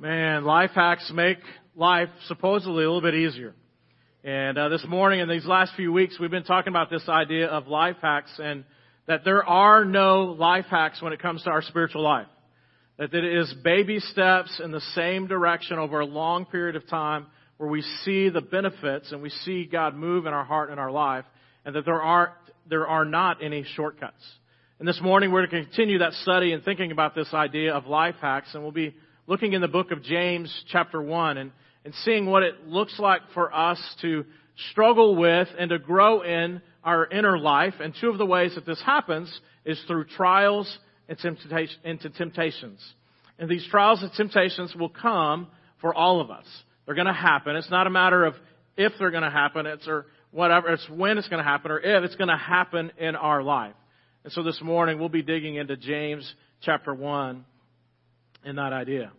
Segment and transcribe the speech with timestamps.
[0.00, 1.38] Man, life hacks make
[1.74, 3.52] life supposedly a little bit easier.
[4.22, 7.48] And uh, this morning and these last few weeks, we've been talking about this idea
[7.48, 8.62] of life hacks and
[9.08, 12.28] that there are no life hacks when it comes to our spiritual life.
[13.00, 17.26] That it is baby steps in the same direction over a long period of time
[17.56, 20.92] where we see the benefits and we see God move in our heart and our
[20.92, 21.24] life
[21.64, 22.34] and that there are,
[22.70, 24.22] there are not any shortcuts.
[24.78, 27.86] And this morning we're going to continue that study and thinking about this idea of
[27.86, 28.94] life hacks and we'll be
[29.28, 31.52] looking in the book of James, chapter 1, and,
[31.84, 34.24] and seeing what it looks like for us to
[34.70, 37.74] struggle with and to grow in our inner life.
[37.78, 39.30] And two of the ways that this happens
[39.66, 40.78] is through trials
[41.08, 41.18] and
[41.84, 42.80] into temptations.
[43.38, 45.48] And these trials and temptations will come
[45.82, 46.46] for all of us.
[46.86, 47.54] They're going to happen.
[47.54, 48.34] It's not a matter of
[48.78, 51.78] if they're going to happen, it's or whatever, it's when it's going to happen or
[51.78, 53.74] if it's going to happen in our life.
[54.24, 57.44] And so this morning we'll be digging into James chapter 1
[58.48, 59.12] in that idea.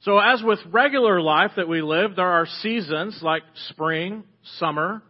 [0.00, 4.24] So as with regular life that we live, there are seasons like spring,
[4.58, 5.02] summer,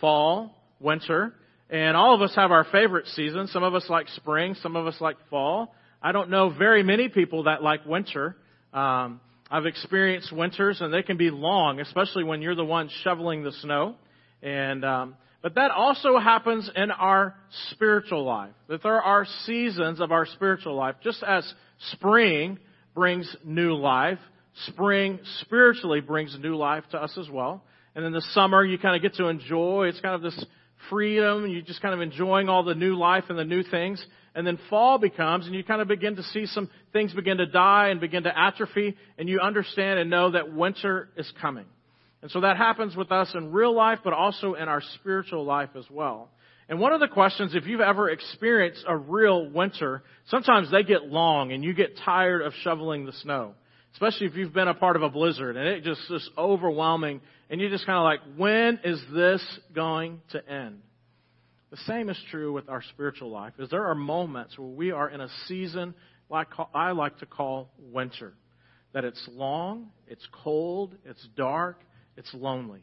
[0.00, 1.34] fall, winter,
[1.70, 3.52] and all of us have our favorite seasons.
[3.52, 5.72] Some of us like spring, some of us like fall.
[6.02, 8.36] I don't know very many people that like winter.
[8.72, 13.44] Um, I've experienced winters and they can be long, especially when you're the one shoveling
[13.44, 13.94] the snow.
[14.42, 17.36] And um, but that also happens in our
[17.70, 18.54] spiritual life.
[18.68, 21.50] That there are seasons of our spiritual life, just as
[21.92, 22.58] spring
[23.00, 24.18] brings new life.
[24.66, 27.64] Spring spiritually brings new life to us as well.
[27.94, 29.86] And then the summer you kind of get to enjoy.
[29.86, 30.44] It's kind of this
[30.90, 31.46] freedom.
[31.46, 34.04] You're just kind of enjoying all the new life and the new things.
[34.34, 37.46] And then fall becomes and you kind of begin to see some things begin to
[37.46, 41.64] die and begin to atrophy and you understand and know that winter is coming.
[42.20, 45.70] And so that happens with us in real life, but also in our spiritual life
[45.74, 46.28] as well.
[46.70, 51.08] And one of the questions, if you've ever experienced a real winter, sometimes they get
[51.08, 53.54] long and you get tired of shoveling the snow.
[53.92, 57.60] Especially if you've been a part of a blizzard and it just is overwhelming and
[57.60, 59.42] you're just kind of like, when is this
[59.74, 60.78] going to end?
[61.72, 65.10] The same is true with our spiritual life, is there are moments where we are
[65.10, 65.92] in a season
[66.28, 68.34] like I like to call winter.
[68.92, 71.80] That it's long, it's cold, it's dark,
[72.16, 72.82] it's lonely.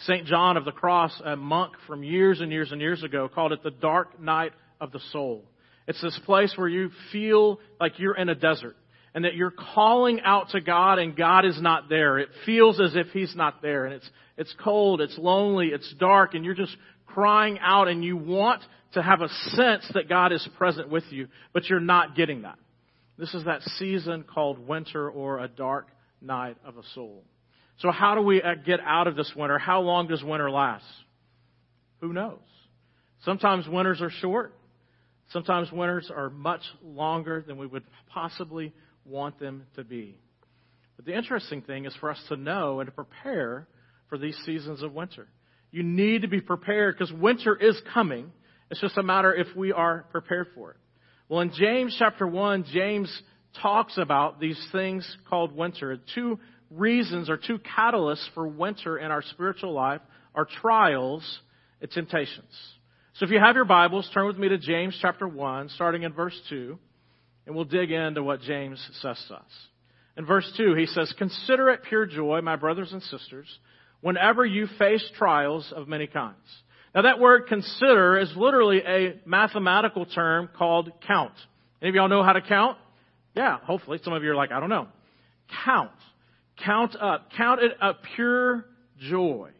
[0.00, 0.26] St.
[0.26, 3.62] John of the Cross, a monk from years and years and years ago, called it
[3.62, 5.44] the dark night of the soul.
[5.88, 8.76] It's this place where you feel like you're in a desert
[9.14, 12.18] and that you're calling out to God and God is not there.
[12.18, 16.34] It feels as if He's not there and it's, it's cold, it's lonely, it's dark
[16.34, 16.76] and you're just
[17.06, 21.28] crying out and you want to have a sense that God is present with you,
[21.52, 22.58] but you're not getting that.
[23.18, 25.88] This is that season called winter or a dark
[26.20, 27.24] night of a soul.
[27.78, 29.58] So how do we uh, get out of this winter?
[29.58, 30.84] How long does winter last?
[32.00, 32.38] Who knows?
[33.24, 34.52] Sometimes winters are short.
[35.30, 38.72] Sometimes winters are much longer than we would possibly
[39.04, 40.18] want them to be.
[40.96, 43.68] But the interesting thing is for us to know and to prepare
[44.08, 45.28] for these seasons of winter.
[45.70, 48.32] You need to be prepared because winter is coming.
[48.70, 50.76] It's just a matter if we are prepared for it.
[51.28, 53.22] Well, in James chapter 1, James
[53.60, 55.98] talks about these things called winter.
[56.14, 56.38] Two
[56.70, 60.00] reasons or two catalysts for winter in our spiritual life
[60.34, 61.40] are trials
[61.80, 62.54] and temptations.
[63.14, 66.12] So if you have your Bibles, turn with me to James chapter 1, starting in
[66.12, 66.78] verse 2,
[67.46, 69.50] and we'll dig into what James says to us.
[70.16, 73.46] In verse 2, he says, Consider it pure joy, my brothers and sisters,
[74.00, 76.36] whenever you face trials of many kinds.
[76.94, 81.34] Now that word consider is literally a mathematical term called count.
[81.80, 82.78] Any of y'all know how to count?
[83.34, 83.98] Yeah, hopefully.
[84.02, 84.88] Some of you are like, I don't know.
[85.64, 85.90] Count.
[86.64, 87.28] Count up.
[87.36, 88.64] Count it a pure
[88.98, 89.50] joy.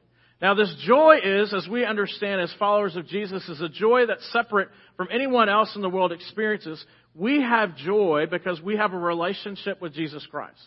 [0.41, 4.31] Now this joy is, as we understand as followers of Jesus, is a joy that's
[4.33, 6.85] separate from anyone else in the world experiences.
[7.15, 10.61] We have joy because we have a relationship with Jesus Christ.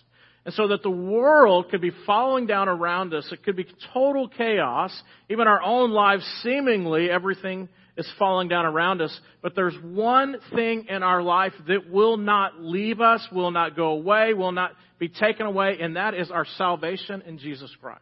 [0.44, 3.30] And so that the world could be falling down around us.
[3.32, 4.92] It could be total chaos.
[5.30, 9.18] Even our own lives, seemingly everything is falling down around us.
[9.42, 13.90] But there's one thing in our life that will not leave us, will not go
[13.90, 18.02] away, will not be taken away, and that is our salvation in Jesus Christ.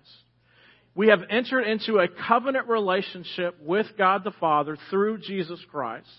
[0.96, 6.10] We have entered into a covenant relationship with God the Father through Jesus Christ.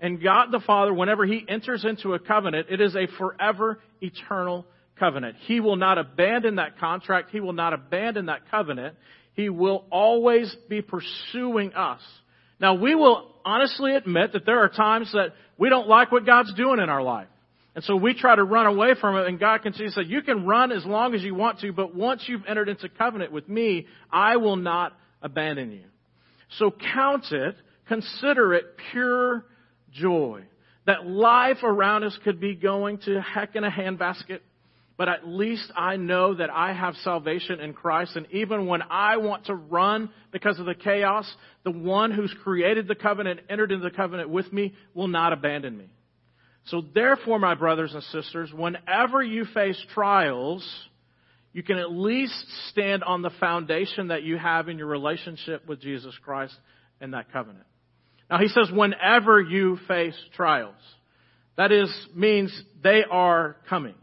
[0.00, 4.66] And God the Father, whenever He enters into a covenant, it is a forever, eternal
[4.98, 5.36] covenant.
[5.46, 7.30] He will not abandon that contract.
[7.30, 8.96] He will not abandon that covenant.
[9.34, 12.00] He will always be pursuing us.
[12.60, 16.52] Now we will honestly admit that there are times that we don't like what God's
[16.54, 17.28] doing in our life.
[17.74, 20.22] And so we try to run away from it and God continues to say, you
[20.22, 23.48] can run as long as you want to, but once you've entered into covenant with
[23.48, 25.84] me, I will not abandon you.
[26.58, 27.54] So count it,
[27.86, 29.44] consider it pure
[29.92, 30.44] joy.
[30.86, 34.40] That life around us could be going to heck in a handbasket
[34.96, 38.16] but at least I know that I have salvation in Christ.
[38.16, 41.30] And even when I want to run because of the chaos,
[41.64, 45.76] the one who's created the covenant, entered into the covenant with me, will not abandon
[45.76, 45.86] me.
[46.66, 50.66] So therefore, my brothers and sisters, whenever you face trials,
[51.52, 52.34] you can at least
[52.70, 56.54] stand on the foundation that you have in your relationship with Jesus Christ
[57.00, 57.66] and that covenant.
[58.30, 60.74] Now he says, whenever you face trials.
[61.56, 62.52] That is, means
[62.82, 63.94] they are coming.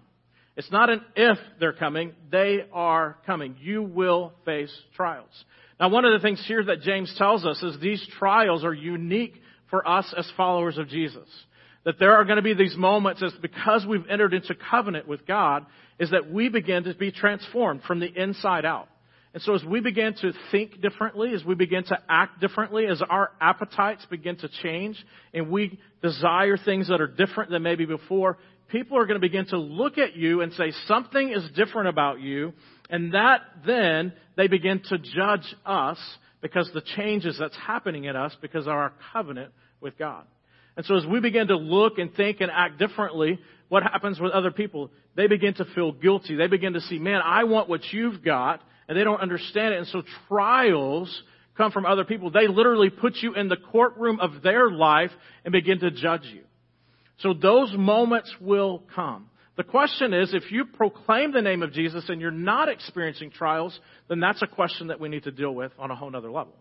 [0.56, 3.56] It's not an if they're coming, they are coming.
[3.60, 5.32] You will face trials.
[5.80, 9.42] Now, one of the things here that James tells us is these trials are unique
[9.70, 11.28] for us as followers of Jesus.
[11.84, 15.26] That there are going to be these moments as because we've entered into covenant with
[15.26, 15.66] God,
[16.00, 18.88] is that we begin to be transformed from the inside out.
[19.34, 23.02] And so as we begin to think differently, as we begin to act differently, as
[23.02, 25.04] our appetites begin to change,
[25.34, 28.38] and we desire things that are different than maybe before,
[28.70, 32.20] people are going to begin to look at you and say something is different about
[32.20, 32.54] you,
[32.92, 35.98] and that then they begin to judge us
[36.42, 39.52] because the changes that's happening in us because of our covenant
[39.82, 40.26] with God.
[40.78, 43.40] And so as we begin to look and think and act differently,
[43.70, 44.92] what happens with other people?
[45.16, 46.36] They begin to feel guilty.
[46.36, 49.78] They begin to see, man, I want what you've got, and they don't understand it.
[49.80, 51.24] And so trials
[51.58, 52.32] come from other people.
[52.32, 55.12] They literally put you in the courtroom of their life
[55.46, 56.44] and begin to judge you.
[57.20, 59.30] So those moments will come.
[59.56, 63.80] The question is, if you proclaim the name of Jesus and you're not experiencing trials,
[64.10, 66.56] then that's a question that we need to deal with on a whole other level.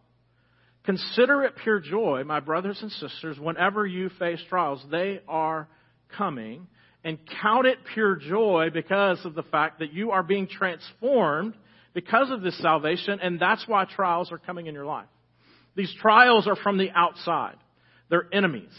[0.85, 4.85] Consider it pure joy, my brothers and sisters, whenever you face trials.
[4.91, 5.69] They are
[6.17, 6.67] coming.
[7.05, 11.55] And count it pure joy because of the fact that you are being transformed
[11.95, 15.09] because of this salvation, and that's why trials are coming in your life.
[15.75, 17.57] These trials are from the outside.
[18.11, 18.73] They're enemies.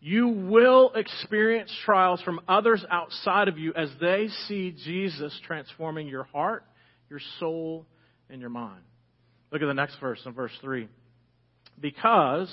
[0.00, 6.24] You will experience trials from others outside of you as they see Jesus transforming your
[6.24, 6.64] heart,
[7.10, 7.86] your soul,
[8.28, 8.82] and your mind.
[9.50, 10.88] Look at the next verse in verse 3.
[11.80, 12.52] Because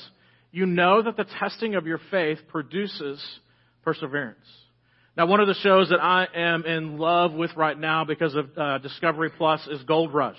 [0.51, 3.23] you know that the testing of your faith produces
[3.83, 4.37] perseverance.
[5.15, 8.57] Now, one of the shows that I am in love with right now because of
[8.57, 10.37] uh, Discovery Plus is Gold Rush.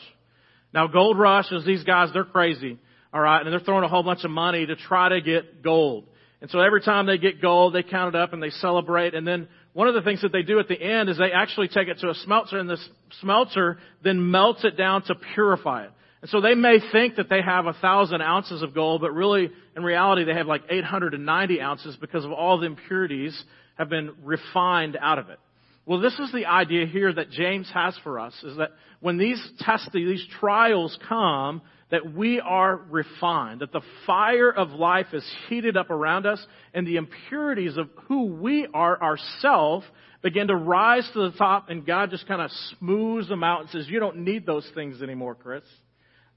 [0.72, 2.78] Now, Gold Rush is these guys, they're crazy,
[3.12, 6.08] all right, and they're throwing a whole bunch of money to try to get gold.
[6.40, 9.14] And so every time they get gold, they count it up and they celebrate.
[9.14, 11.68] And then one of the things that they do at the end is they actually
[11.68, 12.76] take it to a smelter and the
[13.20, 15.90] smelter then melts it down to purify it.
[16.20, 19.50] And so they may think that they have a thousand ounces of gold, but really,
[19.76, 23.40] in reality, they have like 890 ounces because of all the impurities
[23.74, 25.38] have been refined out of it.
[25.86, 29.42] Well, this is the idea here that James has for us, is that when these
[29.60, 31.60] tests, these trials come,
[31.90, 36.86] that we are refined, that the fire of life is heated up around us, and
[36.86, 39.84] the impurities of who we are ourselves
[40.22, 43.70] begin to rise to the top, and God just kind of smooths them out and
[43.70, 45.64] says, You don't need those things anymore, Chris.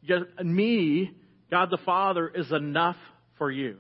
[0.04, 1.16] Just me,
[1.50, 2.98] God the Father, is enough
[3.38, 3.78] for you.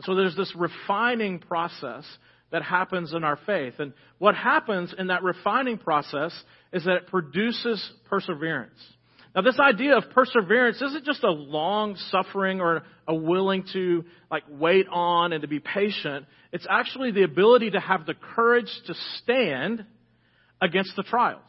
[0.00, 2.06] So there's this refining process
[2.52, 3.74] that happens in our faith.
[3.78, 6.32] And what happens in that refining process
[6.72, 8.78] is that it produces perseverance.
[9.34, 14.42] Now, this idea of perseverance isn't just a long suffering or a willing to like
[14.48, 16.26] wait on and to be patient.
[16.52, 19.84] It's actually the ability to have the courage to stand
[20.60, 21.42] against the trials.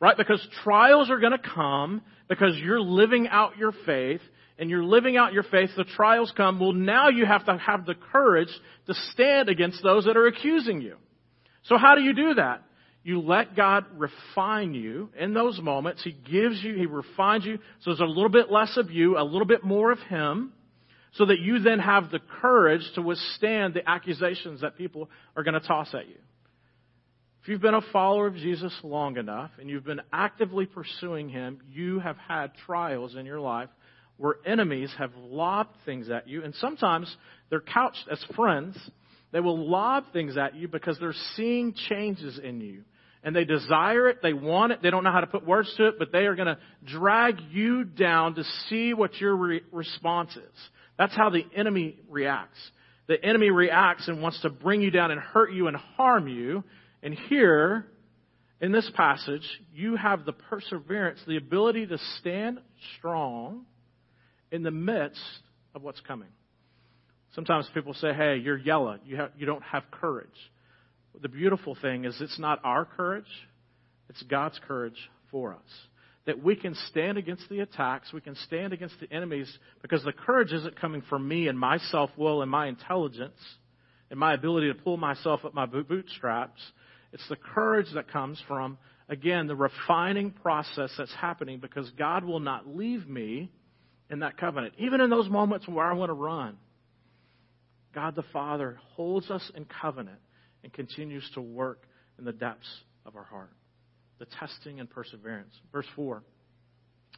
[0.00, 0.16] Right?
[0.16, 4.22] Because trials are going to come because you're living out your faith
[4.60, 6.60] and you're living out your faith, the trials come.
[6.60, 8.50] Well, now you have to have the courage
[8.86, 10.96] to stand against those that are accusing you.
[11.64, 12.62] So how do you do that?
[13.02, 16.04] you let God refine you in those moments.
[16.04, 19.24] He gives you, He refines you, so there's a little bit less of you, a
[19.24, 20.52] little bit more of Him,
[21.14, 25.58] so that you then have the courage to withstand the accusations that people are going
[25.58, 26.16] to toss at you.
[27.42, 31.60] If you've been a follower of Jesus long enough and you've been actively pursuing Him,
[31.70, 33.70] you have had trials in your life
[34.20, 37.14] where enemies have lobbed things at you, and sometimes
[37.48, 38.76] they're couched as friends.
[39.32, 42.84] They will lob things at you because they're seeing changes in you
[43.22, 45.88] and they desire it, they want it, they don't know how to put words to
[45.88, 50.34] it, but they are going to drag you down to see what your re- response
[50.36, 50.58] is.
[50.98, 52.58] That's how the enemy reacts.
[53.08, 56.64] The enemy reacts and wants to bring you down and hurt you and harm you.
[57.02, 57.86] And here,
[58.60, 62.60] in this passage, you have the perseverance, the ability to stand
[62.98, 63.66] strong
[64.50, 65.20] in the midst
[65.74, 66.28] of what's coming.
[67.34, 68.98] Sometimes people say, hey, you're yellow.
[69.04, 70.28] You, you don't have courage
[71.20, 73.24] the beautiful thing is it's not our courage,
[74.08, 75.60] it's God's courage for us.
[76.26, 79.50] That we can stand against the attacks, we can stand against the enemies,
[79.82, 83.40] because the courage isn't coming from me and my self will and my intelligence
[84.10, 86.60] and my ability to pull myself up my bootstraps.
[87.12, 88.78] It's the courage that comes from,
[89.08, 93.50] again, the refining process that's happening because God will not leave me
[94.10, 94.74] in that covenant.
[94.78, 96.56] Even in those moments where I want to run,
[97.94, 100.18] God the Father holds us in covenant
[100.62, 101.84] and continues to work
[102.18, 102.68] in the depths
[103.06, 103.52] of our heart.
[104.18, 105.54] The testing and perseverance.
[105.72, 106.22] Verse 4.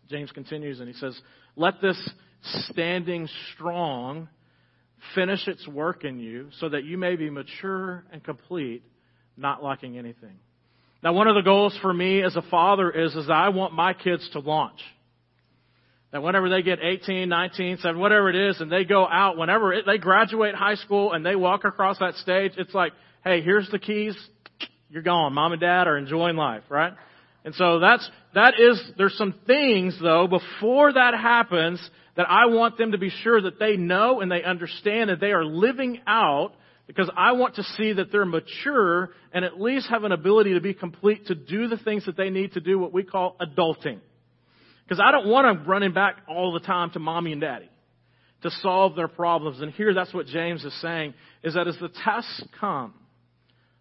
[0.08, 1.18] James continues and he says,
[1.56, 2.10] Let this
[2.42, 4.28] standing strong
[5.14, 8.82] finish its work in you so that you may be mature and complete,
[9.36, 10.38] not lacking anything.
[11.02, 13.92] Now, one of the goals for me as a father is, is I want my
[13.92, 14.78] kids to launch.
[16.12, 19.72] That whenever they get 18, 19, 7, whatever it is, and they go out, whenever
[19.72, 22.92] it, they graduate high school and they walk across that stage, it's like,
[23.24, 24.16] hey, here's the keys.
[24.90, 25.32] You're gone.
[25.32, 26.92] Mom and dad are enjoying life, right?
[27.46, 31.80] And so that's, that is, there's some things though, before that happens,
[32.16, 35.32] that I want them to be sure that they know and they understand that they
[35.32, 36.52] are living out
[36.86, 40.60] because I want to see that they're mature and at least have an ability to
[40.60, 44.00] be complete to do the things that they need to do what we call adulting.
[44.84, 47.68] Because I don't want them running back all the time to mommy and daddy
[48.42, 49.60] to solve their problems.
[49.60, 52.94] And here that's what James is saying is that as the tests come,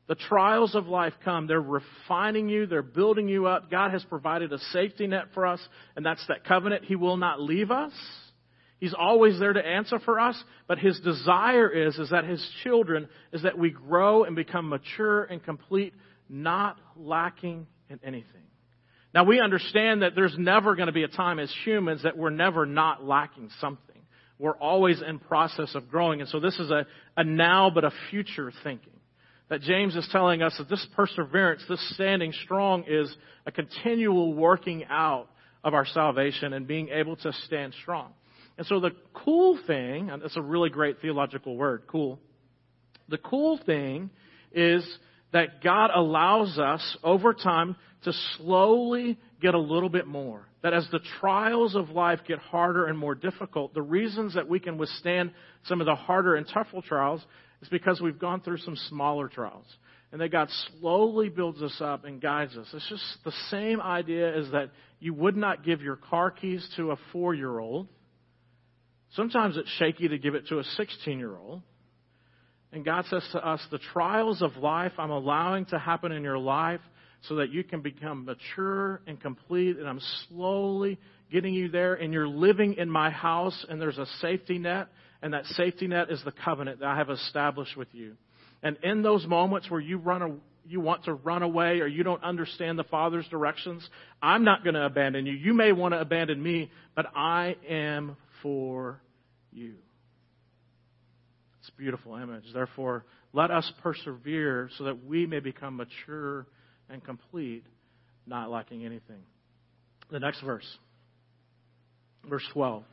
[0.08, 3.72] the trials of life come, they're refining you, they're building you up.
[3.72, 5.62] God has provided a safety net for us,
[5.96, 6.84] and that's that covenant.
[6.86, 7.94] He will not leave us.
[8.80, 13.08] He's always there to answer for us, but his desire is, is that his children,
[13.32, 15.94] is that we grow and become mature and complete,
[16.28, 18.42] not lacking in anything.
[19.14, 22.30] Now we understand that there's never going to be a time as humans that we're
[22.30, 23.88] never not lacking something.
[24.40, 26.22] We're always in process of growing.
[26.22, 28.94] And so this is a, a now but a future thinking.
[29.50, 33.14] That James is telling us that this perseverance, this standing strong is
[33.46, 35.28] a continual working out
[35.62, 38.14] of our salvation and being able to stand strong.
[38.58, 42.20] And so the cool thing, and it's a really great theological word, cool.
[43.10, 44.10] The cool thing
[44.54, 44.88] is
[45.34, 50.48] that God allows us over time to slowly get a little bit more.
[50.64, 54.60] That as the trials of life get harder and more difficult, the reasons that we
[54.60, 55.32] can withstand
[55.66, 57.24] some of the harder and tougher trials
[57.62, 59.66] is because we've gone through some smaller trials.
[60.12, 62.68] And that God slowly builds us up and guides us.
[62.74, 66.92] It's just the same idea as that you would not give your car keys to
[66.92, 67.88] a four year old
[69.16, 71.62] Sometimes it's shaky to give it to a 16 year old.
[72.72, 76.38] And God says to us, the trials of life I'm allowing to happen in your
[76.38, 76.80] life
[77.28, 79.78] so that you can become mature and complete.
[79.78, 81.00] And I'm slowly
[81.32, 81.94] getting you there.
[81.94, 84.88] And you're living in my house, and there's a safety net.
[85.22, 88.16] And that safety net is the covenant that I have established with you.
[88.64, 92.24] And in those moments where you run you want to run away or you don't
[92.24, 93.88] understand the Father's directions,
[94.22, 95.34] I'm not going to abandon you.
[95.34, 99.02] You may want to abandon me, but I am for
[99.52, 99.74] you.
[101.60, 102.44] It's a beautiful image.
[102.54, 106.48] Therefore, let us persevere so that we may become mature
[106.92, 107.64] and complete,
[108.28, 109.22] not lacking anything.
[110.12, 110.68] The next verse,
[112.30, 112.84] verse 12.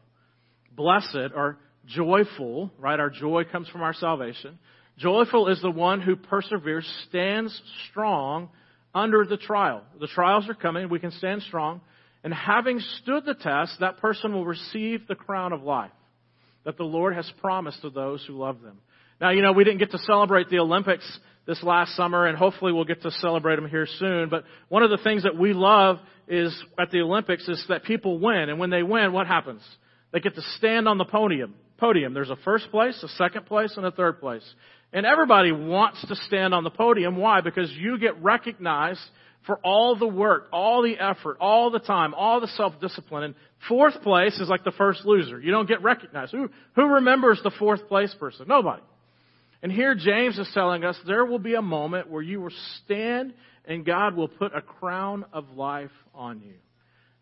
[0.76, 3.00] Blessed or joyful, right?
[3.00, 4.58] Our joy comes from our salvation.
[4.98, 8.50] Joyful is the one who perseveres, stands strong
[8.94, 9.82] under the trial.
[10.00, 10.88] The trials are coming.
[10.88, 11.80] We can stand strong.
[12.24, 15.90] And having stood the test, that person will receive the crown of life
[16.64, 18.78] that the Lord has promised to those who love them.
[19.20, 22.72] Now, you know, we didn't get to celebrate the Olympics this last summer, and hopefully
[22.72, 24.28] we'll get to celebrate them here soon.
[24.28, 25.96] But one of the things that we love
[26.28, 28.50] is at the Olympics is that people win.
[28.50, 29.62] And when they win, what happens?
[30.12, 31.54] They get to stand on the podium.
[31.78, 32.12] Podium.
[32.12, 34.44] There's a first place, a second place, and a third place.
[34.92, 37.16] And everybody wants to stand on the podium.
[37.16, 37.40] Why?
[37.40, 39.00] Because you get recognized
[39.46, 43.24] for all the work, all the effort, all the time, all the self-discipline.
[43.24, 43.34] And
[43.68, 45.40] fourth place is like the first loser.
[45.40, 46.32] You don't get recognized.
[46.32, 48.46] Who, who remembers the fourth place person?
[48.48, 48.82] Nobody.
[49.62, 52.52] And here James is telling us there will be a moment where you will
[52.84, 53.34] stand
[53.64, 56.54] and God will put a crown of life on you.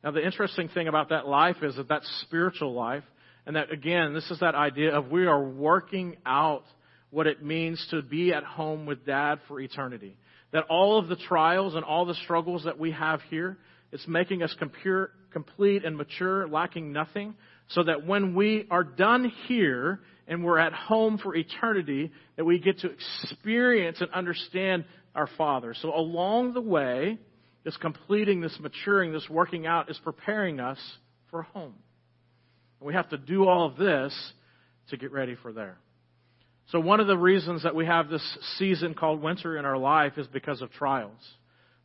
[0.05, 3.05] Now the interesting thing about that life is that that's spiritual life.
[3.47, 6.64] And that again, this is that idea of we are working out
[7.11, 10.16] what it means to be at home with dad for eternity
[10.52, 13.59] that all of the trials and all the struggles that we have here,
[13.93, 17.35] it's making us complete and mature, lacking nothing,
[17.69, 22.59] so that when we are done here and we're at home for eternity, that we
[22.59, 25.75] get to experience and understand our Father.
[25.80, 27.18] So along the way,
[27.64, 30.78] this completing, this maturing, this working out is preparing us
[31.30, 31.75] for home.
[32.80, 34.14] And we have to do all of this
[34.90, 35.78] to get ready for there.
[36.71, 40.14] So, one of the reasons that we have this season called winter in our life
[40.16, 41.21] is because of trials.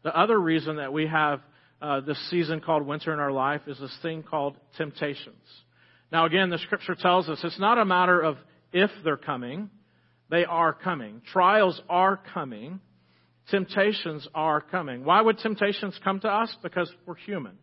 [0.03, 1.41] The other reason that we have
[1.81, 5.35] uh, this season called winter in our life is this thing called temptations.
[6.11, 8.37] Now, again, the scripture tells us it's not a matter of
[8.73, 9.69] if they're coming,
[10.29, 11.21] they are coming.
[11.31, 12.79] Trials are coming.
[13.49, 15.03] temptations are coming.
[15.03, 16.55] Why would temptations come to us?
[16.63, 17.57] Because we're human.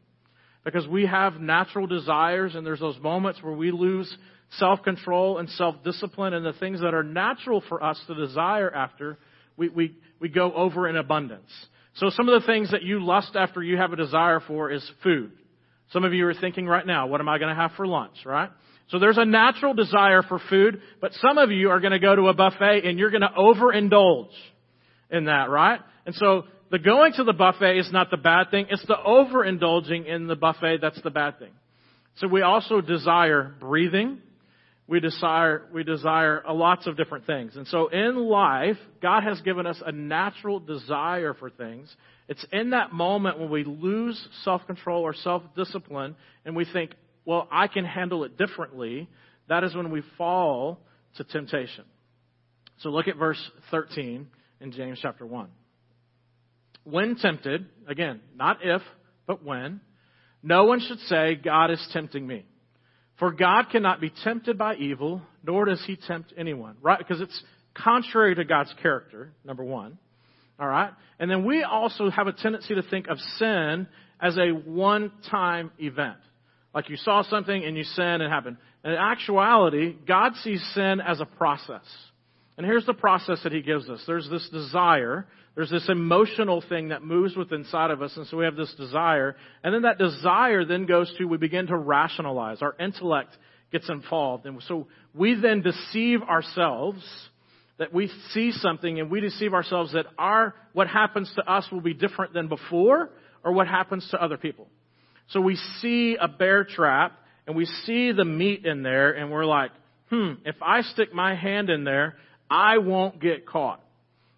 [0.64, 4.14] Because we have natural desires and there's those moments where we lose
[4.58, 9.18] self-control and self-discipline and the things that are natural for us to desire after,
[9.56, 11.50] we, we, we go over in abundance.
[11.94, 14.88] So some of the things that you lust after you have a desire for is
[15.02, 15.32] food.
[15.92, 18.16] Some of you are thinking right now, what am I going to have for lunch,
[18.24, 18.50] right?
[18.88, 22.14] So there's a natural desire for food, but some of you are going to go
[22.16, 24.32] to a buffet and you're going to overindulge
[25.10, 25.80] in that, right?
[26.06, 28.66] And so the going to the buffet is not the bad thing.
[28.70, 31.52] It's the overindulging in the buffet that's the bad thing.
[32.16, 34.20] So we also desire breathing.
[34.86, 37.56] We desire, we desire lots of different things.
[37.56, 41.94] And so in life, God has given us a natural desire for things.
[42.28, 46.92] It's in that moment when we lose self-control or self-discipline and we think,
[47.24, 49.08] well, I can handle it differently.
[49.48, 50.80] That is when we fall
[51.16, 51.84] to temptation.
[52.80, 54.28] So look at verse 13
[54.60, 55.48] in James chapter 1.
[56.84, 58.82] When tempted, again, not if,
[59.26, 59.80] but when,
[60.42, 62.46] no one should say, God is tempting me.
[63.18, 66.76] For God cannot be tempted by evil, nor does he tempt anyone.
[66.80, 66.98] Right?
[66.98, 67.42] Because it's
[67.74, 69.98] contrary to God's character, number one.
[70.58, 70.90] All right?
[71.18, 73.86] And then we also have a tendency to think of sin
[74.20, 76.16] as a one-time event.
[76.74, 78.56] Like you saw something and you sin and it happened.
[78.84, 81.84] In actuality, God sees sin as a process.
[82.56, 84.02] And here's the process that he gives us.
[84.06, 85.26] There's this desire.
[85.54, 88.16] There's this emotional thing that moves within inside of us.
[88.16, 89.36] And so we have this desire.
[89.62, 92.60] And then that desire then goes to, we begin to rationalize.
[92.60, 93.36] Our intellect
[93.70, 94.46] gets involved.
[94.46, 97.04] And so we then deceive ourselves
[97.78, 101.80] that we see something and we deceive ourselves that our, what happens to us will
[101.80, 103.10] be different than before
[103.44, 104.68] or what happens to other people.
[105.28, 107.12] So we see a bear trap
[107.46, 109.70] and we see the meat in there and we're like,
[110.10, 112.16] hmm, if I stick my hand in there,
[112.50, 113.82] I won't get caught.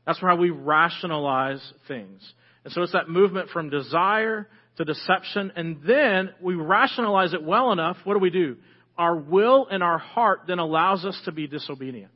[0.06, 2.20] That's how we rationalize things.
[2.64, 7.72] And so it's that movement from desire to deception, and then we rationalize it well
[7.72, 7.96] enough.
[8.04, 8.56] What do we do?
[8.98, 12.10] Our will and our heart then allows us to be disobedient.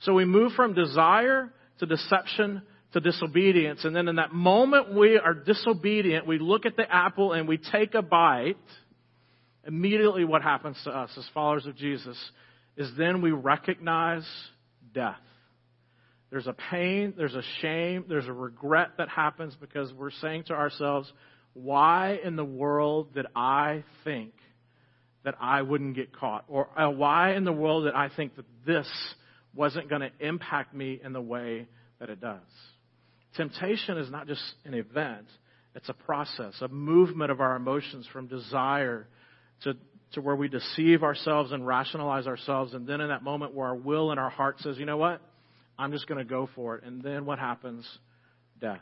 [0.00, 5.18] So we move from desire to deception to disobedience, and then in that moment we
[5.18, 8.56] are disobedient, we look at the apple and we take a bite.
[9.66, 12.16] Immediately, what happens to us as followers of Jesus
[12.76, 14.24] is then we recognize
[14.92, 15.16] death.
[16.30, 20.52] There's a pain, there's a shame, there's a regret that happens because we're saying to
[20.52, 21.12] ourselves,
[21.52, 24.34] why in the world did I think
[25.24, 26.44] that I wouldn't get caught?
[26.48, 28.88] Or uh, why in the world did I think that this
[29.54, 31.66] wasn't going to impact me in the way
[32.00, 32.40] that it does?
[33.36, 35.26] Temptation is not just an event,
[35.74, 39.08] it's a process, a movement of our emotions from desire
[39.62, 39.74] to,
[40.12, 42.74] to where we deceive ourselves and rationalize ourselves.
[42.74, 45.20] And then in that moment where our will and our heart says, you know what?
[45.76, 46.84] I'm just going to go for it.
[46.84, 47.86] And then what happens?
[48.60, 48.78] Death.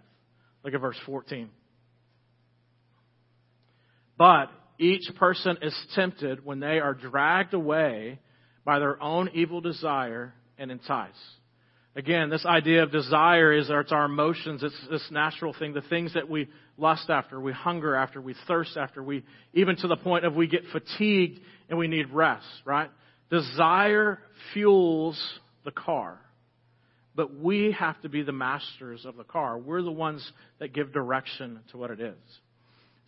[0.63, 1.49] Look at verse 14.
[4.19, 8.21] But each person is tempted when they are dragged away
[8.65, 11.17] by their own evil desire and enticed.
[11.95, 14.63] Again, this idea of desire is it's our emotions.
[14.63, 18.79] It's this natural thing, the things that we lust after, we hunger after, we thirst
[18.79, 22.91] after, we even to the point of we get fatigued and we need rest, right?
[23.31, 24.19] Desire
[24.55, 25.23] fuels
[25.65, 26.19] the car.
[27.15, 29.59] But we have to be the masters of the car.
[29.59, 30.27] We're the ones
[30.61, 32.15] that give direction to what it is.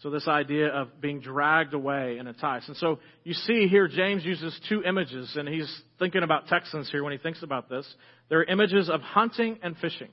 [0.01, 2.69] So this idea of being dragged away and enticed.
[2.69, 7.03] And so you see here, James uses two images, and he's thinking about Texans here
[7.03, 7.87] when he thinks about this.
[8.29, 10.11] There are images of hunting and fishing.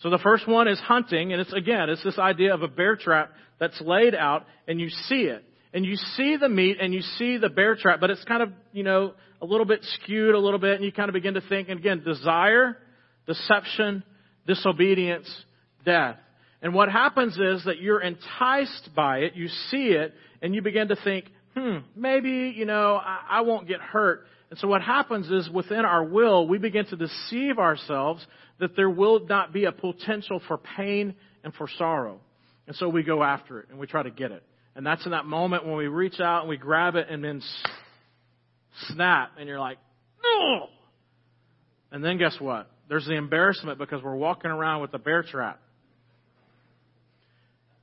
[0.00, 2.96] So the first one is hunting, and it's again, it's this idea of a bear
[2.96, 5.44] trap that's laid out, and you see it.
[5.74, 8.50] And you see the meat, and you see the bear trap, but it's kind of,
[8.72, 11.42] you know, a little bit skewed a little bit, and you kind of begin to
[11.42, 12.78] think, and again, desire
[13.26, 14.02] deception,
[14.46, 15.30] disobedience,
[15.84, 16.16] death.
[16.62, 20.88] And what happens is that you're enticed by it, you see it, and you begin
[20.88, 24.26] to think, hmm, maybe, you know, I, I won't get hurt.
[24.50, 28.26] And so what happens is within our will, we begin to deceive ourselves
[28.58, 32.20] that there will not be a potential for pain and for sorrow.
[32.66, 34.42] And so we go after it and we try to get it.
[34.76, 37.42] And that's in that moment when we reach out and we grab it and then
[38.88, 39.78] snap and you're like,
[40.22, 40.66] no!
[41.90, 42.70] And then guess what?
[42.88, 45.60] There's the embarrassment because we're walking around with a bear trap.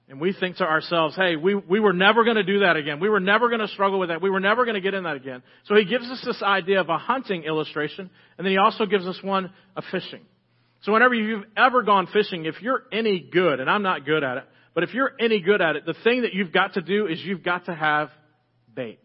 [0.10, 3.02] And we think to ourselves, hey, we, we were never going to do that again.
[3.02, 4.22] We were never going to struggle with that.
[4.22, 5.44] We were never going to get in that again.
[5.66, 9.06] So he gives us this idea of a hunting illustration, and then he also gives
[9.06, 10.22] us one of fishing.
[10.84, 14.38] So whenever you've ever gone fishing, if you're any good, and I'm not good at
[14.38, 14.44] it,
[14.74, 17.20] but if you're any good at it, the thing that you've got to do is
[17.26, 18.10] you've got to have
[18.74, 19.00] bait.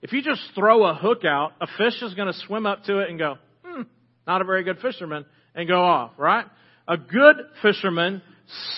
[0.00, 2.98] If you just throw a hook out, a fish is going to swim up to
[2.98, 3.82] it and go, hmm,
[4.26, 5.24] not a very good fisherman,
[5.54, 6.44] and go off, right?
[6.86, 8.22] A good fisherman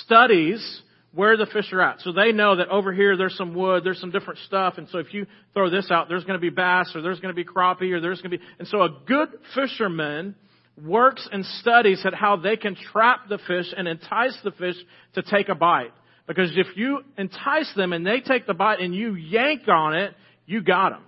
[0.04, 0.82] studies
[1.16, 2.00] where the fish are at.
[2.02, 4.98] So they know that over here there's some wood, there's some different stuff, and so
[4.98, 7.44] if you throw this out, there's going to be bass, or there's going to be
[7.44, 10.36] crappie, or there's going to be, and so a good fisherman
[10.84, 14.76] works and studies at how they can trap the fish and entice the fish
[15.14, 15.92] to take a bite.
[16.26, 20.12] Because if you entice them and they take the bite and you yank on it,
[20.44, 21.02] you got them.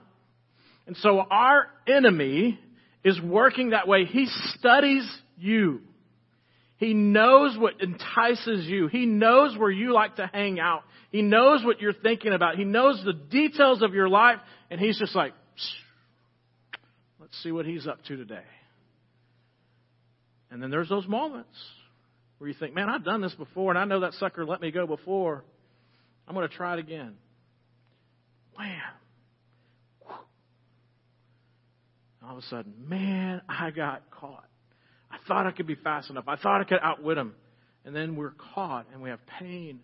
[0.86, 2.58] And so our enemy
[3.04, 4.04] is working that way.
[4.06, 5.82] He studies you.
[6.78, 8.86] He knows what entices you.
[8.86, 10.84] He knows where you like to hang out.
[11.10, 12.56] He knows what you're thinking about.
[12.56, 14.38] He knows the details of your life,
[14.70, 15.32] and he's just like,
[17.20, 18.44] let's see what he's up to today.
[20.50, 21.56] And then there's those moments
[22.38, 24.70] where you think, man, I've done this before, and I know that sucker let me
[24.70, 25.44] go before.
[26.28, 27.16] I'm going to try it again.
[28.56, 28.68] Wham.
[32.22, 34.44] All of a sudden, man, I got caught.
[35.10, 36.24] I thought I could be fast enough.
[36.28, 37.34] I thought I could outwit him.
[37.84, 39.80] And then we're caught and we have pain,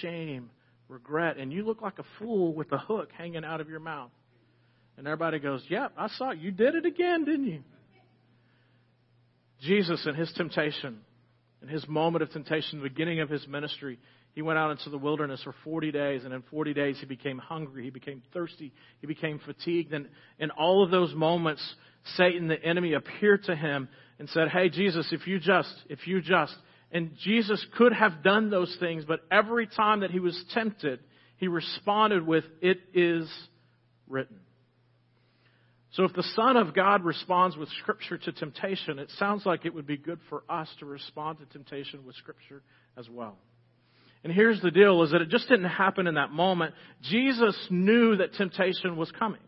[0.00, 0.50] shame,
[0.88, 4.10] regret, and you look like a fool with a hook hanging out of your mouth.
[4.96, 6.38] And everybody goes, Yep, I saw it.
[6.38, 7.62] You did it again, didn't you?
[9.60, 10.98] Jesus and his temptation,
[11.62, 13.98] in his moment of temptation, the beginning of his ministry,
[14.34, 17.38] he went out into the wilderness for 40 days, and in 40 days he became
[17.38, 19.92] hungry, he became thirsty, he became fatigued.
[19.92, 20.08] And
[20.38, 21.62] in all of those moments,
[22.16, 26.20] Satan, the enemy, appeared to him and said, Hey, Jesus, if you just, if you
[26.20, 26.54] just.
[26.90, 31.00] And Jesus could have done those things, but every time that he was tempted,
[31.38, 33.28] he responded with, It is
[34.08, 34.40] written.
[35.92, 39.72] So if the Son of God responds with Scripture to temptation, it sounds like it
[39.72, 42.62] would be good for us to respond to temptation with Scripture
[42.96, 43.38] as well.
[44.24, 46.74] And here's the deal is that it just didn't happen in that moment.
[47.02, 49.40] Jesus knew that temptation was coming.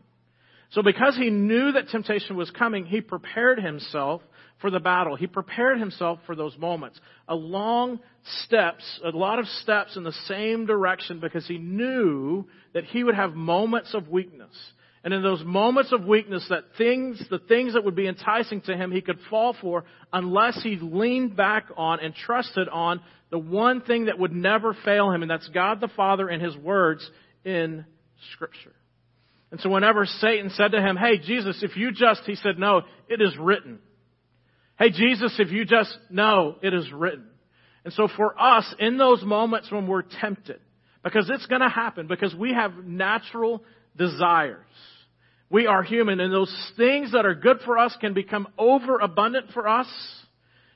[0.71, 4.21] So because he knew that temptation was coming, he prepared himself
[4.59, 5.15] for the battle.
[5.15, 6.99] He prepared himself for those moments.
[7.27, 7.99] A long
[8.43, 13.15] steps, a lot of steps in the same direction because he knew that he would
[13.15, 14.53] have moments of weakness.
[15.03, 18.75] And in those moments of weakness, that things, the things that would be enticing to
[18.75, 23.81] him, he could fall for unless he leaned back on and trusted on the one
[23.81, 27.09] thing that would never fail him, and that's God the Father and his words
[27.45, 27.85] in
[28.33, 28.73] Scripture.
[29.51, 32.81] And so whenever Satan said to him, Hey, Jesus, if you just, he said, No,
[33.07, 33.79] it is written.
[34.79, 37.25] Hey, Jesus, if you just know, it is written.
[37.83, 40.59] And so for us, in those moments when we're tempted,
[41.03, 43.63] because it's going to happen, because we have natural
[43.95, 44.65] desires.
[45.49, 49.67] We are human, and those things that are good for us can become overabundant for
[49.67, 49.87] us.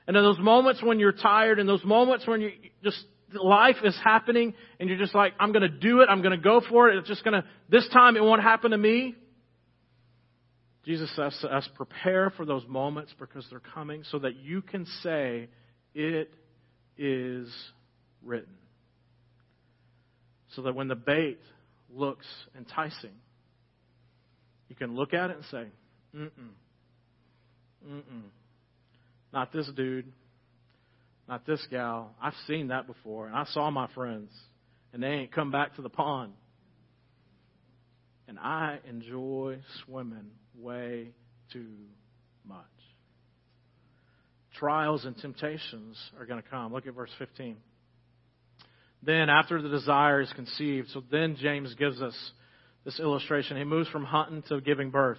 [0.08, 2.50] And in those moments when you're tired, in those moments when you
[2.82, 6.36] just life is happening, and you're just like, I'm going to do it, I'm going
[6.36, 6.96] to go for it.
[6.96, 9.14] It's just going to this time it won't happen to me.
[10.84, 14.86] Jesus says to us, prepare for those moments because they're coming so that you can
[15.02, 15.48] say,
[15.94, 16.30] It
[16.98, 17.52] is
[18.22, 18.54] written.
[20.54, 21.38] So that when the bait
[21.88, 23.14] looks enticing,
[24.68, 25.66] you can look at it and say,
[26.16, 27.88] Mm mm.
[27.88, 28.22] Mm mm.
[29.32, 30.12] Not this dude.
[31.28, 32.14] Not this gal.
[32.20, 34.30] I've seen that before, and I saw my friends,
[34.92, 36.32] and they ain't come back to the pond.
[38.26, 41.10] And I enjoy swimming way
[41.52, 41.66] too
[42.46, 42.64] much.
[44.54, 46.72] Trials and temptations are going to come.
[46.72, 47.56] Look at verse 15.
[49.02, 52.14] Then, after the desire is conceived, so then James gives us
[52.84, 53.56] this illustration.
[53.56, 55.18] He moves from hunting to giving birth.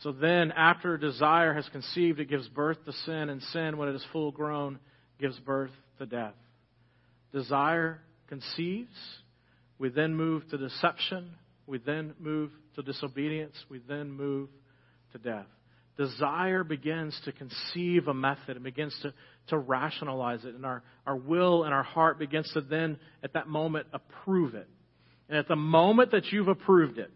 [0.00, 3.94] So then, after desire has conceived, it gives birth to sin, and sin, when it
[3.94, 4.78] is full grown,
[5.20, 6.34] gives birth to death.
[7.32, 8.96] Desire conceives.
[9.78, 11.30] We then move to deception.
[11.66, 13.54] We then move to disobedience.
[13.68, 14.48] We then move
[15.12, 15.46] to death.
[15.96, 19.12] Desire begins to conceive a method and begins to,
[19.48, 20.54] to rationalize it.
[20.54, 24.68] And our, our will and our heart begins to then, at that moment, approve it.
[25.28, 27.10] And at the moment that you've approved it,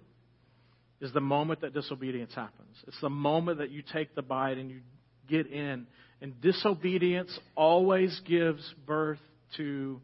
[1.01, 2.77] is the moment that disobedience happens.
[2.87, 4.81] It's the moment that you take the bite and you
[5.29, 5.87] get in.
[6.23, 9.19] And disobedience always gives birth
[9.57, 10.01] to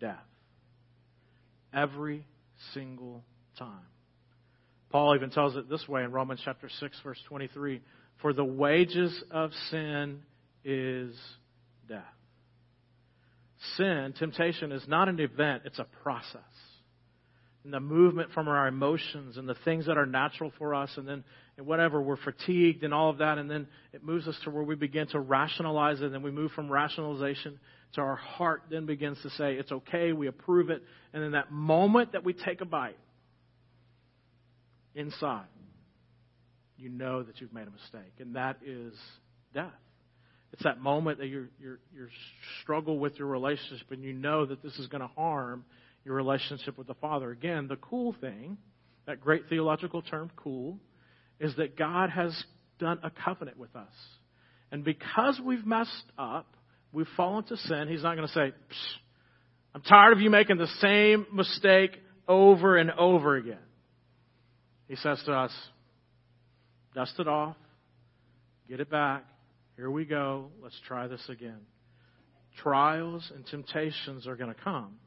[0.00, 0.16] death.
[1.72, 2.26] Every
[2.72, 3.22] single
[3.58, 3.86] time.
[4.90, 7.80] Paul even tells it this way in Romans chapter 6 verse 23,
[8.22, 10.20] for the wages of sin
[10.64, 11.14] is
[11.88, 12.02] death.
[13.76, 16.40] Sin, temptation is not an event, it's a process.
[17.64, 21.08] And the movement from our emotions and the things that are natural for us and
[21.08, 21.24] then
[21.56, 24.62] and whatever we're fatigued and all of that and then it moves us to where
[24.62, 27.58] we begin to rationalize it and then we move from rationalization
[27.94, 31.52] to our heart then begins to say it's okay we approve it and then that
[31.52, 32.98] moment that we take a bite
[34.94, 35.46] inside,
[36.76, 38.94] you know that you've made a mistake, and that is
[39.52, 39.72] death.
[40.52, 41.78] It's that moment that you you
[42.62, 45.64] struggle with your relationship and you know that this is going to harm
[46.04, 47.30] your relationship with the Father.
[47.30, 48.56] Again, the cool thing,
[49.06, 50.78] that great theological term, cool,
[51.40, 52.40] is that God has
[52.78, 53.92] done a covenant with us.
[54.70, 56.56] And because we've messed up,
[56.92, 58.52] we've fallen to sin, He's not going to say,
[59.74, 63.58] I'm tired of you making the same mistake over and over again.
[64.88, 65.52] He says to us,
[66.94, 67.56] dust it off,
[68.68, 69.24] get it back.
[69.76, 70.50] Here we go.
[70.62, 71.60] Let's try this again.
[72.62, 74.98] Trials and temptations are going to come.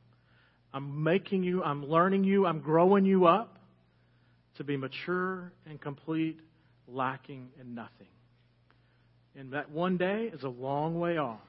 [0.73, 3.57] I'm making you, I'm learning you, I'm growing you up
[4.57, 6.39] to be mature and complete,
[6.87, 8.07] lacking in nothing.
[9.35, 11.39] And that one day is a long way off.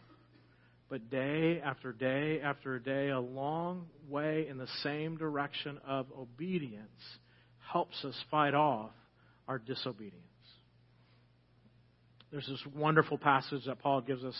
[0.88, 6.88] But day after day after day, a long way in the same direction of obedience
[7.72, 8.90] helps us fight off
[9.46, 10.22] our disobedience.
[12.30, 14.36] There's this wonderful passage that Paul gives us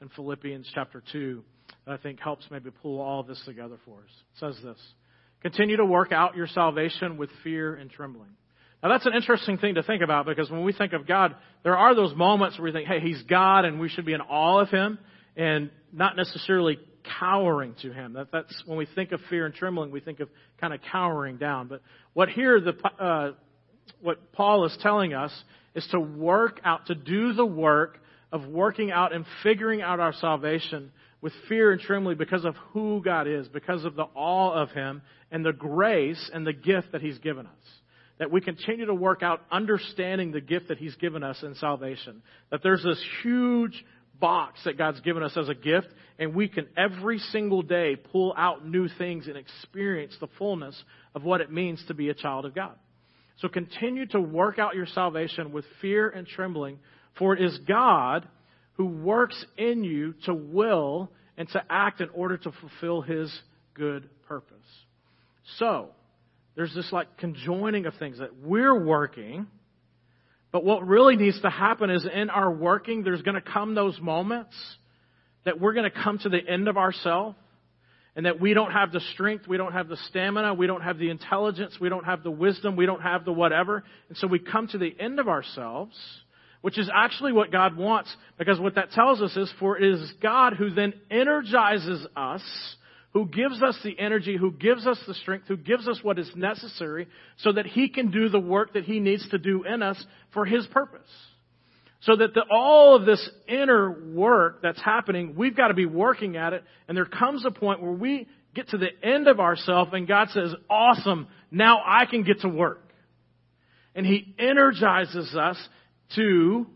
[0.00, 1.42] in Philippians chapter 2
[1.84, 4.10] that I think helps maybe pull all this together for us.
[4.34, 4.78] It says this
[5.42, 8.30] Continue to work out your salvation with fear and trembling.
[8.82, 11.76] Now, that's an interesting thing to think about because when we think of God, there
[11.76, 14.60] are those moments where we think, hey, He's God and we should be in awe
[14.60, 14.98] of Him
[15.36, 16.78] and not necessarily
[17.18, 18.14] cowering to Him.
[18.14, 20.28] That, that's when we think of fear and trembling, we think of
[20.60, 21.68] kind of cowering down.
[21.68, 23.32] But what here, the, uh,
[24.00, 25.32] what Paul is telling us
[25.74, 27.98] is to work out, to do the work
[28.32, 30.90] of working out and figuring out our salvation
[31.20, 35.02] with fear and trembling because of who God is, because of the awe of Him
[35.30, 37.52] and the grace and the gift that He's given us.
[38.18, 42.22] That we continue to work out understanding the gift that He's given us in salvation.
[42.50, 43.84] That there's this huge
[44.20, 48.34] box that God's given us as a gift, and we can every single day pull
[48.36, 50.80] out new things and experience the fullness
[51.14, 52.74] of what it means to be a child of God.
[53.38, 56.78] So continue to work out your salvation with fear and trembling,
[57.18, 58.26] for it is God
[58.74, 63.32] who works in you to will and to act in order to fulfill his
[63.74, 64.56] good purpose.
[65.58, 65.90] So,
[66.56, 69.46] there's this like conjoining of things that we're working,
[70.56, 74.00] but what really needs to happen is in our working, there's going to come those
[74.00, 74.56] moments
[75.44, 77.36] that we're going to come to the end of ourselves
[78.16, 80.96] and that we don't have the strength, we don't have the stamina, we don't have
[80.96, 83.84] the intelligence, we don't have the wisdom, we don't have the whatever.
[84.08, 85.94] And so we come to the end of ourselves,
[86.62, 90.10] which is actually what God wants, because what that tells us is for it is
[90.22, 92.42] God who then energizes us,
[93.16, 96.30] who gives us the energy, who gives us the strength, who gives us what is
[96.36, 99.96] necessary so that He can do the work that He needs to do in us
[100.34, 101.08] for His purpose.
[102.02, 106.36] So that the, all of this inner work that's happening, we've got to be working
[106.36, 106.62] at it.
[106.88, 110.28] And there comes a point where we get to the end of ourselves and God
[110.34, 112.86] says, awesome, now I can get to work.
[113.94, 115.56] And He energizes us
[116.16, 116.66] to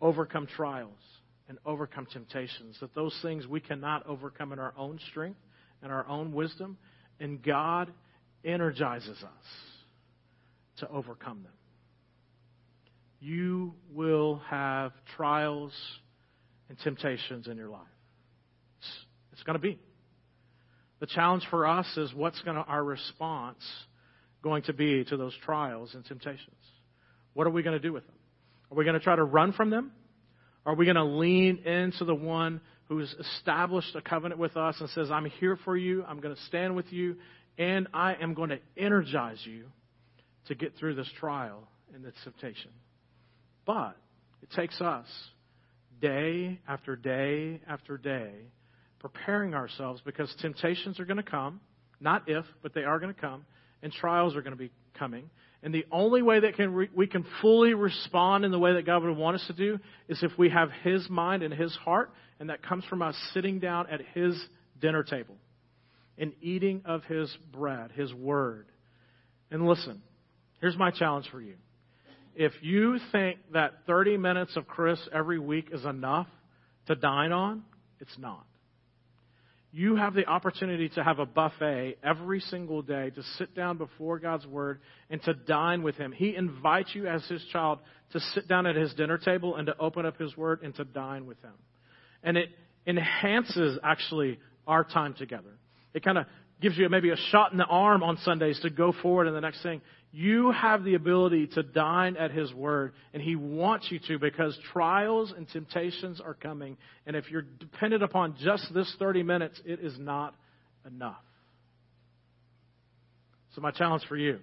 [0.00, 0.99] overcome trials
[1.50, 2.78] and overcome temptations.
[2.80, 5.40] That those things we cannot overcome in our own strength
[5.82, 6.78] and our own wisdom.
[7.20, 7.92] And God
[8.42, 9.46] energizes us
[10.78, 11.52] to overcome them
[13.20, 15.72] you will have trials
[16.68, 17.80] and temptations in your life.
[18.78, 18.88] It's,
[19.32, 19.78] it's going to be.
[21.00, 23.62] The challenge for us is what's going to our response
[24.42, 26.56] going to be to those trials and temptations?
[27.34, 28.16] What are we going to do with them?
[28.70, 29.92] Are we going to try to run from them?
[30.66, 34.88] Are we going to lean into the one who's established a covenant with us and
[34.90, 37.16] says, I'm here for you, I'm going to stand with you,
[37.56, 39.66] and I am going to energize you
[40.48, 42.70] to get through this trial and this temptation?
[43.64, 43.96] But
[44.42, 45.06] it takes us
[46.00, 48.32] day after day after day
[48.98, 51.60] preparing ourselves because temptations are going to come.
[52.00, 53.44] Not if, but they are going to come.
[53.82, 55.30] And trials are going to be coming.
[55.62, 58.86] And the only way that can re- we can fully respond in the way that
[58.86, 62.10] God would want us to do is if we have His mind and His heart,
[62.38, 64.40] and that comes from us sitting down at His
[64.80, 65.36] dinner table
[66.16, 68.66] and eating of His bread, His Word.
[69.50, 70.00] And listen,
[70.60, 71.54] here's my challenge for you
[72.34, 76.28] if you think that 30 minutes of Chris every week is enough
[76.86, 77.64] to dine on,
[78.00, 78.46] it's not.
[79.72, 84.18] You have the opportunity to have a buffet every single day, to sit down before
[84.18, 86.10] God's Word and to dine with Him.
[86.10, 87.78] He invites you as His child
[88.12, 90.84] to sit down at His dinner table and to open up His Word and to
[90.84, 91.54] dine with Him.
[92.24, 92.48] And it
[92.84, 95.56] enhances actually our time together.
[95.94, 96.26] It kind of
[96.60, 99.40] gives you maybe a shot in the arm on Sundays to go forward in the
[99.40, 99.80] next thing.
[100.12, 104.58] You have the ability to dine at His Word, and He wants you to because
[104.72, 106.76] trials and temptations are coming.
[107.06, 110.34] And if you're dependent upon just this 30 minutes, it is not
[110.84, 111.22] enough.
[113.54, 114.38] So, my challenge for you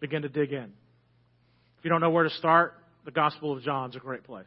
[0.00, 0.72] begin to dig in.
[1.78, 4.44] If you don't know where to start, the Gospel of John is a great place.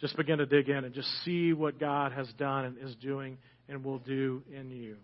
[0.00, 3.38] just begin to dig in and just see what God has done and is doing
[3.68, 4.96] and will do in you.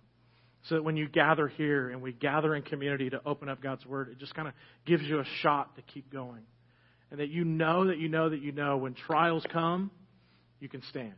[0.68, 3.87] So that when you gather here and we gather in community to open up God's
[3.87, 4.54] Word, it just kind of
[4.85, 6.42] gives you a shot to keep going.
[7.11, 9.90] And that you know that you know that you know when trials come,
[10.61, 11.14] you can stand.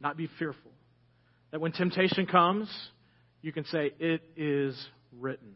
[0.00, 0.72] Not be fearful.
[1.52, 2.68] That when temptation comes,
[3.40, 4.76] you can say, It is
[5.16, 5.54] written.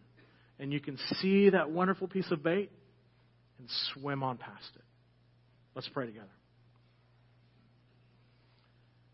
[0.60, 2.70] And you can see that wonderful piece of bait
[3.58, 4.82] and swim on past it.
[5.74, 6.28] Let's pray together.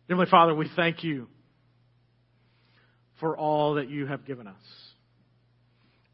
[0.07, 1.29] Heavenly Father, we thank you
[3.21, 4.55] for all that you have given us.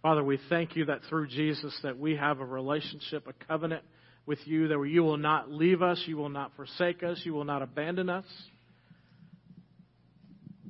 [0.03, 3.83] Father, we thank you that through Jesus that we have a relationship, a covenant
[4.27, 7.45] with you, that you will not leave us, you will not forsake us, you will
[7.45, 8.27] not abandon us,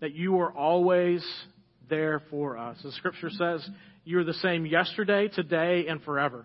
[0.00, 1.24] that you are always
[1.88, 2.78] there for us.
[2.82, 3.68] The scripture says
[4.04, 6.44] you are the same yesterday, today, and forever.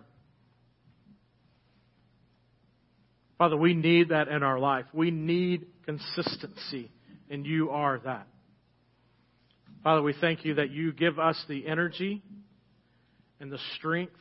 [3.38, 4.84] Father, we need that in our life.
[4.92, 6.90] We need consistency,
[7.30, 8.26] and you are that.
[9.82, 12.22] Father, we thank you that you give us the energy
[13.40, 14.12] and the strength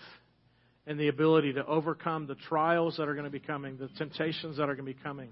[0.87, 4.57] and the ability to overcome the trials that are going to be coming, the temptations
[4.57, 5.29] that are going to be coming.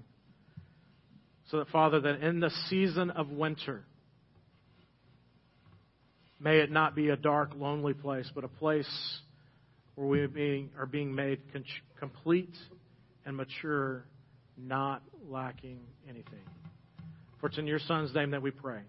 [1.50, 3.84] So that, Father, that in the season of winter,
[6.38, 8.86] may it not be a dark, lonely place, but a place
[9.94, 11.40] where we are being made
[11.98, 12.54] complete
[13.24, 14.04] and mature,
[14.58, 16.44] not lacking anything.
[17.40, 18.82] For it's in your Son's name that we pray.